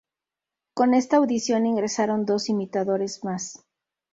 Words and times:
Con 0.73 0.95
esta 0.95 1.17
audición 1.17 1.67
ingresaron 1.67 2.25
dos 2.25 2.49
imitadores 2.49 3.23
más. 3.23 3.67